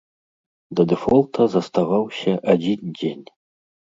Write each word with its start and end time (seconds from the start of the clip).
Да 0.77 0.85
дэфолта 0.93 1.41
заставаўся 1.57 2.33
адзін 2.53 2.79
дзень. 2.97 3.23